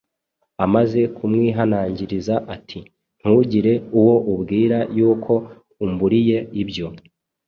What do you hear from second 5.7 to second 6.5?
umburiye